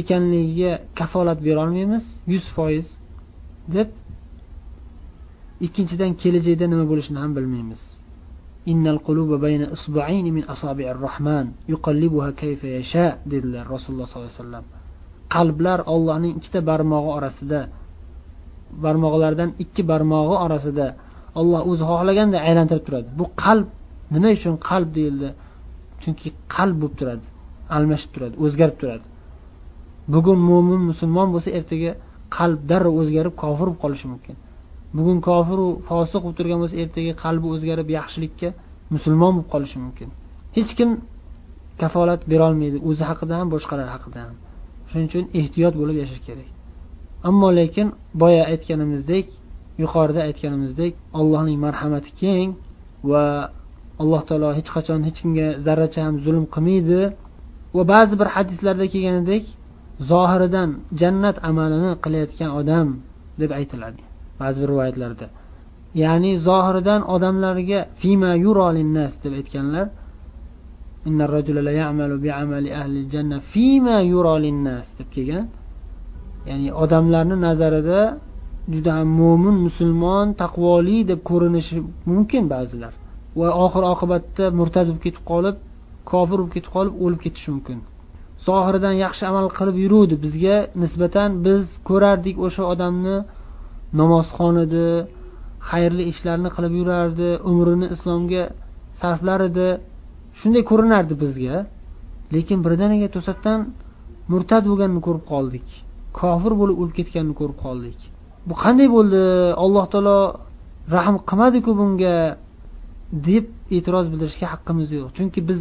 ekanligiga 0.00 0.72
kafolat 0.98 1.38
berolmaymiz 1.46 2.04
yuz 2.32 2.44
foiz 2.56 2.86
deb. 3.74 3.88
Ikkinchidan 5.66 6.10
kelajakda 6.22 6.66
nima 6.72 6.84
bo'lishini 6.90 7.18
ham 7.24 7.32
bilmaymiz. 7.38 7.82
Innal 8.72 9.00
quluba 9.06 9.36
bayna 9.44 9.66
isba'ayni 9.76 10.30
min 10.36 10.44
asabi'ir 10.54 10.98
rahman 11.06 11.46
yuqallibuha 11.72 12.30
kayfa 12.42 12.66
yasha 12.78 13.06
dedilar 13.32 13.64
rasululloh 13.74 14.06
sollallohu 14.10 14.30
alayhi 14.32 14.42
vasallam. 14.42 14.64
Qalblar 15.34 15.78
ollohning 15.94 16.32
ikkita 16.38 16.60
barmog'i 16.70 17.10
orasida 17.18 17.60
barmoqlaridan 18.84 19.50
ikki 19.64 19.82
barmog'i 19.90 20.36
orasida 20.46 20.86
olloh 21.40 21.60
o'zi 21.70 21.84
xohlaganda 21.90 22.38
aylantirib 22.48 22.84
turadi. 22.86 23.08
Bu 23.18 23.24
qalb 23.44 23.66
nima 24.14 24.28
uchun 24.38 24.54
qalb 24.68 24.88
deyildi? 24.98 25.28
Chunki 26.02 26.28
qalb 26.56 26.76
bo'lib 26.80 26.96
turadi 27.00 27.26
almashib 27.76 28.10
turadi 28.14 28.34
o'zgarib 28.44 28.76
turadi. 28.80 29.06
Bugun 30.14 30.38
mo'min 30.50 30.80
musulmon 30.90 31.28
bo'lsa 31.34 31.50
ertaga 31.58 31.92
qalb 32.36 32.60
darrov 32.70 32.94
o'zgarib 33.02 33.34
kofir 33.42 33.66
bo'lib 33.66 33.78
qolishi 33.84 34.06
mumkin. 34.12 34.36
Bugun 34.96 35.18
kofiru 35.28 35.66
fosiq 35.88 36.20
bo'lib 36.24 36.36
turgan 36.38 36.58
bo'lsa 36.62 36.76
ertaga 36.82 37.12
qalbi 37.24 37.46
o'zgarib 37.54 37.88
yaxshilikka 37.98 38.48
musulmon 38.94 39.32
bo'lib 39.36 39.48
qolishi 39.54 39.78
mumkin. 39.84 40.08
Hech 40.56 40.72
kim 40.78 40.90
kafolat 41.80 42.20
berolmaydi 42.32 42.78
o'zi 42.88 43.04
haqida 43.10 43.34
ham 43.40 43.48
boshqalar 43.54 43.88
haqida 43.94 44.18
ham. 44.24 44.34
Shuning 44.90 45.06
uchun 45.10 45.24
ehtiyot 45.40 45.74
bo'lib 45.80 45.96
yashash 46.02 46.22
kerak. 46.28 46.48
Ammo 47.28 47.48
lekin 47.60 47.86
boya 48.22 48.42
aytganimizdek 48.52 49.26
yuqorida 49.82 50.20
aytganimizdek 50.28 50.92
allohning 51.20 51.58
marhamati 51.66 52.10
keng 52.20 52.50
va 53.10 53.24
alloh 54.02 54.22
taolo 54.28 54.48
hech 54.58 54.68
qachon 54.76 55.00
hech 55.06 55.18
kimga 55.20 55.48
zarracha 55.66 56.00
ham 56.06 56.14
zulm 56.24 56.44
qilmaydi. 56.54 57.00
Va 57.76 57.82
ba'zi 57.92 58.14
bir 58.20 58.28
hadislarda 58.34 58.86
kelganidek 58.94 59.44
zohiridan 60.10 60.70
jannat 61.00 61.36
amalini 61.50 61.92
qilayotgan 62.04 62.50
odam 62.60 62.88
deb 63.40 63.50
aytiladi. 63.60 64.02
Ba'zi 64.40 64.56
bir 64.62 64.68
rivoyatlarda. 64.72 65.26
Ya'ni 66.02 66.32
zohiridan 66.48 67.02
odamlarga 67.14 67.80
fima 68.00 68.32
yurolinnas 68.44 69.14
deb 69.24 69.32
aytganlar. 69.40 69.86
Deb 74.98 75.08
kelgan. 75.16 75.46
Ya'ni 76.48 76.68
odamlarni 76.82 77.36
nazarida 77.46 78.00
juda 78.74 78.90
ham 78.98 79.08
mo'min 79.20 79.56
musulmon 79.66 80.26
taqvoli 80.42 80.98
deb 81.10 81.20
ko'rinishi 81.30 81.76
mumkin 82.10 82.44
ba'zilar. 82.54 82.92
Va 83.38 83.48
oxir 83.64 83.84
oqibatda 83.92 84.44
murtad 84.58 84.86
bo'lib 84.88 85.02
ketib 85.06 85.24
qolib 85.30 85.56
kofir 86.10 86.38
bo'lib 86.40 86.52
ketib 86.56 86.70
qolib 86.76 86.94
o'lib 87.04 87.20
ketishi 87.24 87.48
mumkin. 87.54 87.78
Zohiridan 88.46 88.94
yaxshi 89.04 89.24
amal 89.30 89.46
qilib 89.58 89.76
yuruvdi 89.84 90.14
bizga 90.24 90.56
nisbatan 90.82 91.30
biz 91.46 91.62
ko'rardik 91.88 92.36
o'sha 92.46 92.62
odamni 92.72 93.16
namozxon 94.00 94.56
edi 94.66 94.86
xayrli 95.70 96.04
ishlarni 96.12 96.50
qilib 96.56 96.74
yurardi 96.80 97.28
umrini 97.50 97.86
islomga 97.94 98.44
sarflar 99.00 99.40
edi 99.50 99.68
shunday 100.40 100.62
ko'rinardi 100.70 101.14
bizga. 101.24 101.56
Lekin 102.34 102.58
birdaniga 102.66 103.08
to'satdan 103.16 103.60
murtad 104.32 104.64
bo'lganini 104.70 105.02
ko'rib 105.06 105.24
qoldik. 105.32 105.66
Kofir 106.20 106.52
bo'lib 106.60 106.76
o'lib 106.80 106.94
ketganini 106.98 107.34
ko'rib 107.40 107.58
qoldik. 107.66 107.98
Bu 108.48 108.54
qanday 108.64 108.88
bo'ldi? 108.96 109.22
Alloh 109.64 109.84
taolo 109.92 110.18
rahm 110.96 111.16
qilmadiku 111.28 111.70
bunga 111.80 112.16
deb 113.28 113.44
e'tiroz 113.76 114.06
bildirishga 114.12 114.46
haqqimiz 114.54 114.88
yo'q. 114.96 115.08
Chunki 115.16 115.40
biz 115.50 115.60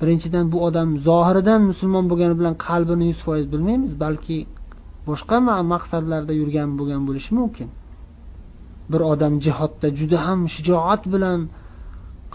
birinchidan 0.00 0.44
bu 0.52 0.58
odam 0.68 0.88
zohiridan 1.08 1.60
musulmon 1.70 2.04
bo'lgani 2.10 2.34
bilan 2.40 2.54
qalbini 2.66 3.04
yuz 3.10 3.20
foiz 3.26 3.46
bilmaymiz 3.52 3.92
balki 4.04 4.36
boshqa 5.08 5.36
maqsadlarda 5.72 6.32
yurgan 6.40 6.70
bo'lgan 6.78 7.02
bo'lishi 7.08 7.30
mumkin. 7.38 7.68
Bir 8.92 9.00
odam 9.12 9.34
jihodda 9.44 9.88
juda 9.98 10.18
ham 10.26 10.40
shijoat 10.54 11.02
bilan 11.14 11.40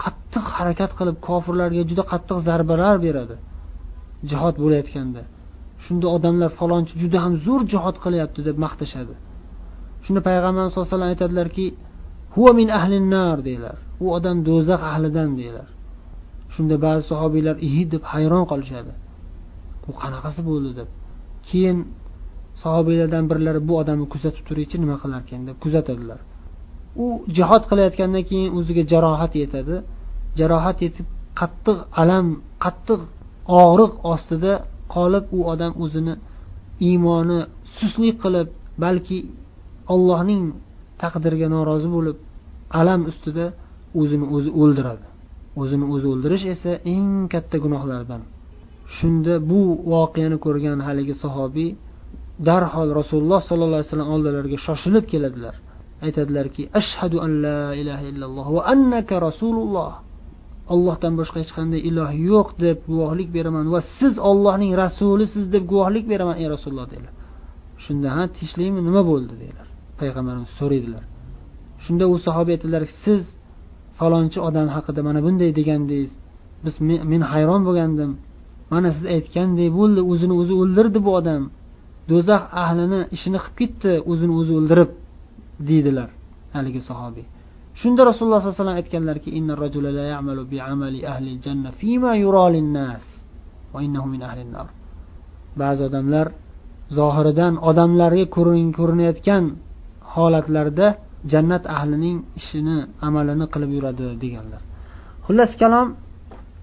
qattiq 0.02 0.46
harakat 0.56 0.90
qilib 0.98 1.16
kofirlarga 1.28 1.82
juda 1.90 2.04
qattiq 2.12 2.38
zarbalar 2.48 2.96
beradi. 3.06 3.36
Jihod 4.30 4.56
bo'layotganda. 4.62 5.22
Shunda 5.84 6.06
odamlar 6.16 6.50
falonchi 6.60 6.94
juda 7.02 7.18
ham 7.24 7.32
zo'r 7.46 7.62
jihod 7.72 7.96
qilyapti 8.04 8.40
deb 8.48 8.56
maqtashadi. 8.64 9.14
Shunda 10.04 10.20
payg'ambarimiz 10.28 10.70
sallallohu 10.72 10.88
alayhi 10.88 10.96
vasallam 10.96 11.12
aytadilarki 11.14 11.66
huva 12.34 12.52
min 12.60 12.68
ahli 12.78 12.96
nar 13.14 13.38
deydilar 13.46 13.76
u 14.04 14.06
odam 14.16 14.36
do'zax 14.48 14.80
ahlidan 14.90 15.30
deydilar 15.38 15.68
shunda 16.54 16.76
ba'zi 16.86 17.02
sahobiylar 17.12 17.56
ihi 17.68 17.82
deb 17.92 18.02
hayron 18.12 18.44
qolishadi. 18.50 18.92
Bu 19.84 19.90
qanaqasi 20.02 20.40
bo'ldi? 20.50 20.70
deb. 20.78 20.88
Keyin 21.48 21.78
sahobiylardan 22.62 23.24
birlari 23.30 23.60
bu 23.68 23.74
odamni 23.82 24.06
kuzatib 24.14 24.44
turaychi 24.48 24.76
nima 24.82 24.96
qilarkan 25.02 25.40
deb 25.48 25.56
kuzatadilar. 25.64 26.20
U 27.04 27.06
jihod 27.36 27.64
qilayotgandan 27.70 28.24
keyin 28.30 28.50
o'ziga 28.58 28.82
jarohat 28.92 29.32
yetadi. 29.42 29.76
Jarohat 30.38 30.78
yetib 30.86 31.06
qattiq 31.40 31.78
alam 32.02 32.26
qattiq 32.64 33.00
og'riq 33.62 33.92
ostida 34.12 34.52
qolib 34.94 35.24
u 35.36 35.38
odam 35.52 35.72
o'zini 35.84 36.14
iymoni 36.88 37.38
suslik 37.76 38.16
qilib 38.24 38.48
balki 38.84 39.18
ollohning 39.94 40.42
taqdiriga 41.02 41.48
norozi 41.56 41.88
bo'lib 41.96 42.16
alam 42.80 43.00
ustida 43.10 43.46
o'zini 44.00 44.26
o'zi 44.36 44.50
o'ldiradi. 44.62 45.06
O'zini 45.60 45.86
o'zi 45.94 46.06
o'ldirish 46.12 46.44
esa 46.54 46.72
eng 46.94 47.12
katta 47.32 47.56
gunohlardan. 47.64 48.22
Shunda 48.96 49.34
bu 49.50 49.60
voqeani 49.92 50.36
ko'rgan 50.44 50.78
haligi 50.86 51.14
sahobiy 51.24 51.70
darhol 52.48 52.90
rasululloh 53.00 53.40
sollallohu 53.48 53.78
alayhi 53.78 53.90
vasallam 53.90 54.10
oldilariga 54.14 54.58
shoshilib 54.66 55.04
keladilar. 55.12 55.54
Aytadilarki 56.06 56.62
ashhadu 56.80 57.16
an 57.26 57.30
la 57.46 57.62
ilaha 57.80 58.04
illalloh 58.10 58.46
va 58.56 58.62
annaka 58.74 59.14
rasululloh. 59.28 59.92
Ollohdan 60.74 61.12
boshqa 61.20 61.38
hech 61.42 61.52
qanday 61.58 61.80
iloh 61.90 62.10
yo'q 62.30 62.48
deb 62.64 62.78
guvohlik 62.90 63.28
beraman 63.36 63.66
va 63.74 63.80
siz 63.98 64.14
ollohning 64.30 64.72
rasulisiz 64.84 65.44
deb 65.54 65.64
guvohlik 65.72 66.04
beraman 66.12 66.36
ey 66.42 66.46
rasululloh 66.54 66.86
dedilar. 66.92 67.14
Shunda 67.84 68.08
ha 68.16 68.22
tinchlikmi 68.36 68.80
nima 68.88 69.02
bo'ldi 69.10 69.34
dedilar. 69.42 69.66
Payg'ambarimiz 70.00 70.50
so'raydilar. 70.60 71.04
Shunda 71.84 72.04
u 72.12 72.16
sahoba 72.26 72.50
aytadilarki 72.54 72.94
siz 73.04 73.22
falonchi 73.98 74.38
odam 74.48 74.68
haqida 74.76 75.00
mana 75.08 75.20
bunday 75.26 75.50
degandingiz 75.58 76.12
biz 76.64 76.74
men 77.12 77.22
hayron 77.32 77.62
bo'lgandim. 77.68 78.10
Mana 78.72 78.88
siz 78.96 79.04
aytgandek 79.16 79.70
bo'ldi 79.78 80.00
o'zini 80.12 80.34
o'zi 80.40 80.54
o'ldirdi 80.62 80.98
bu 81.06 81.10
odam. 81.20 81.42
Do'zax 82.10 82.42
ahlini 82.62 83.00
ishini 83.16 83.38
qilib 83.44 83.56
ketdi 83.60 83.92
o'zini 84.10 84.32
o'zi 84.40 84.52
o'ldirib 84.58 84.90
deydilar 85.68 86.08
haligi 86.56 86.80
sahobiy. 86.90 87.26
Shunda 87.80 88.02
rasululloh 88.10 88.40
sollallohu 88.40 88.54
alayhi 88.54 88.62
vasallam 88.62 88.78
aytganlarki 88.82 89.30
ba'zi 95.62 95.80
odamlar 95.88 96.26
zohiridan 96.98 97.54
odamlarga 97.68 98.26
ko'rinayotgan 98.78 99.44
holatlarda 100.14 100.86
jannat 101.32 101.64
ahlining 101.76 102.16
ishini 102.40 102.78
amalini 103.06 103.46
qilib 103.52 103.70
yuradi 103.76 104.06
deganlar. 104.22 104.62
Xullas 105.26 105.52
kalom 105.62 105.88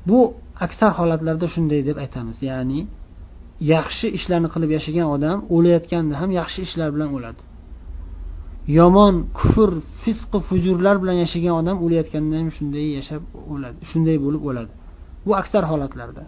bu 0.10 0.20
aksar 0.66 0.92
holatlarda 1.00 1.48
shunday 1.54 1.82
deb 1.90 1.98
aytamiz. 2.04 2.38
Ya'ni 2.50 2.80
yaxshi 3.74 4.08
ishlarni 4.18 4.50
qilib 4.54 4.72
yashagan 4.78 5.08
odam 5.16 5.38
o'layotganda 5.56 6.14
ham 6.22 6.30
yaxshi 6.40 6.60
ishlar 6.68 6.90
bilan 6.96 7.10
o'ladi. 7.18 7.42
Yomon 8.80 9.16
kufr 9.40 9.70
fisqi 10.04 10.40
fujurlar 10.48 10.96
bilan 11.02 11.18
yashagan 11.24 11.54
odam 11.62 11.78
o'layotganda 11.86 12.34
ham 12.40 12.50
shunday 12.58 12.86
yashab 12.98 13.22
o'ladi 13.54 13.78
shunday 13.90 14.18
bo'lib 14.26 14.44
o'ladi. 14.50 14.72
Bu 15.26 15.32
aksar 15.42 15.64
holatlarda. 15.72 16.24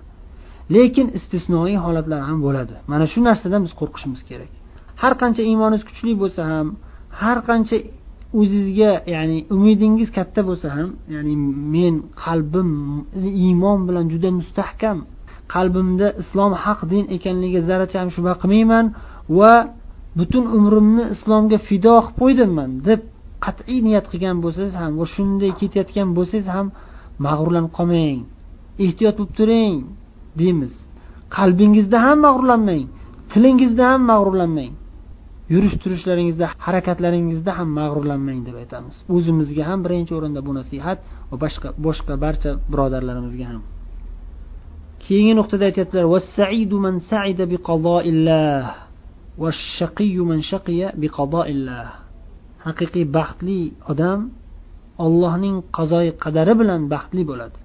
Lekin 0.76 1.08
istisnoiy 1.18 1.78
holatlar 1.86 2.22
ham 2.30 2.38
bo'ladi. 2.48 2.76
Mana 2.92 3.06
shu 3.12 3.20
narsadan 3.28 3.62
biz 3.66 3.74
qo'rqishimiz 3.80 4.22
kerak. 4.30 4.52
Har 5.02 5.13
qancha 5.22 5.42
iymoningiz 5.52 5.84
kuchli 5.90 6.13
bo'lsa 6.22 6.42
ham 6.52 6.68
har 7.22 7.38
qancha 7.50 7.78
o'zizga 8.40 8.92
ya'ni 9.16 9.38
umidingiz 9.56 10.10
katta 10.18 10.42
bo'lsa 10.50 10.68
ham 10.78 10.90
ya'ni 11.16 11.34
men 11.76 11.96
qalbim 12.24 12.70
iymon 13.46 13.80
bilan 13.88 14.06
juda 14.13 14.30
mustahkam 14.40 14.98
qalbimda 15.54 16.08
islom 16.22 16.52
haq 16.64 16.80
din 16.92 17.06
ekanligiga 17.16 17.62
zarracha 17.70 17.98
ham 18.02 18.10
shubha 18.16 18.34
qilmayman 18.42 18.86
va 19.38 19.54
butun 20.20 20.46
umrimni 20.58 21.04
islomga 21.16 21.58
fido 21.68 21.96
qilib 22.02 22.16
qo'ydimman 22.20 22.72
deb 22.88 23.00
qat'iy 23.46 23.80
niyat 23.88 24.06
qilgan 24.12 24.38
bo'lsangiz 24.44 24.76
ham 24.82 24.92
va 25.00 25.06
shunday 25.16 25.52
ketayotgan 25.60 26.10
bo'lsangiz 26.18 26.48
ham 26.56 26.68
mag'rurlanib 27.26 27.72
qolmang 27.78 28.20
ehtiyot 28.86 29.16
bo'lib 29.20 29.34
turing 29.40 29.76
deymiz. 30.40 30.74
Qalbingizda 31.38 31.98
ham 32.06 32.18
mag'rurlanmang 32.26 32.86
tilingizda 33.32 33.84
ham 33.92 34.02
mag'rurlanmang 34.12 34.74
yurish 35.54 35.76
turishlaringizda 35.84 36.46
harakatlaringizda 36.66 37.52
ham 37.60 37.70
mag'rurlanmang 37.80 38.40
deb 38.48 38.56
aytamiz. 38.64 38.96
O'zimizga 39.16 39.64
ham 39.70 39.80
birinchi 39.86 40.14
o'rinda 40.18 40.42
bu 40.48 40.52
nasihat 40.60 40.98
va 41.30 41.36
boshqa 41.44 41.68
boshqa 41.86 42.14
barcha 42.26 42.50
birodarlarimizga 42.72 43.46
ham. 43.52 43.62
Keyingi 45.08 45.34
nuqtada 45.39 45.63
aytyaptilar 45.70 46.06
haqiqiy 52.65 53.06
baxtli 53.17 53.60
odam 53.91 54.20
ollohning 55.06 55.58
qazoyi 55.78 56.12
qadari 56.24 56.54
bilan 56.62 56.82
baxtli 56.93 57.24
bo'ladi. 57.30 57.58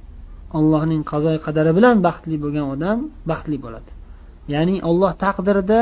Allohning 0.58 1.02
qazoyi 1.12 1.38
qadari 1.46 1.72
bilan 1.78 1.96
baxtli 2.06 2.36
bo'lgan 2.42 2.66
odam 2.74 2.98
baxtli 3.30 3.56
bo'ladi. 3.64 3.90
Ya'ni 4.52 4.76
olloh 4.90 5.12
taqdirida 5.24 5.80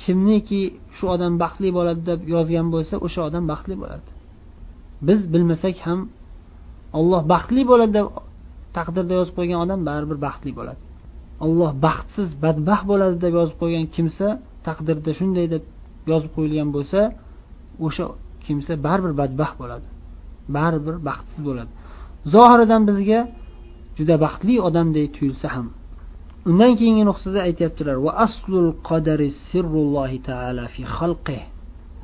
kimniki 0.00 0.62
shu 0.96 1.04
odam 1.14 1.32
baxtli 1.42 1.68
bo'ladi 1.76 2.00
deb 2.10 2.20
yozgan 2.34 2.66
bo'lsa 2.74 2.94
o'sha 3.06 3.20
odam 3.28 3.44
baxtli 3.52 3.74
bo'ladi. 3.82 4.08
Biz 5.06 5.20
bilmasak 5.32 5.76
ham 5.86 6.00
olloh 6.98 7.22
baxtli 7.32 7.62
bo'ladi 7.70 7.92
deb 7.98 8.06
taqdirda 8.76 9.14
yozib 9.18 9.34
qo'ygan 9.38 9.58
odam 9.64 9.80
baribir 9.90 10.18
baxtli 10.26 10.52
bo'ladi. 10.58 10.80
Olloh 11.44 11.70
baxtsiz 11.86 12.28
badbaxt 12.44 12.84
bo'ladi 12.90 13.16
deb 13.24 13.32
yozib 13.40 13.56
qo'ygan 13.62 13.84
kimsa 13.94 14.26
taqdirda 14.66 15.10
shunday 15.18 15.46
deb 15.54 15.64
yozib 16.10 16.30
qo'yilgan 16.36 16.68
bo'lsa 16.76 17.00
o'sha 17.86 18.04
kimsa 18.44 18.72
baribir 18.86 19.12
badbaxt 19.20 19.56
bo'ladi 19.62 19.86
baribir 20.56 20.96
baxtsiz 21.08 21.40
bo'ladi. 21.48 21.72
Zohiridan 22.34 22.82
bizga 22.88 23.20
juda 23.98 24.16
baxtli 24.24 24.54
odamdek 24.68 25.06
tuyulsa 25.16 25.48
ham 25.54 25.66
undan 26.48 26.72
keyingi 26.78 27.04
nuqtada 27.10 27.40
aytyaptilar 27.48 27.96
va 28.06 28.12
aslul 28.26 28.70
qadari 28.88 29.28
sirrullohi 29.48 30.18
taala 30.28 30.64
fi 30.74 30.82
xalqih 30.96 31.42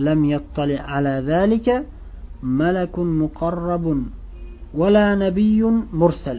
lam 0.06 0.20
yattali 0.32 0.76
ala 0.96 1.14
zalika 1.32 1.74
malakun 2.61 3.08
muqarrabun 3.22 4.00
vala 4.80 5.06
nabiyyun 5.24 5.76
mursal. 6.00 6.38